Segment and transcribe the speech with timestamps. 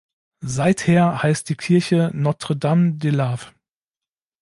[0.43, 3.53] Seither heißt die Kirche Notre-Dame-des-Laves.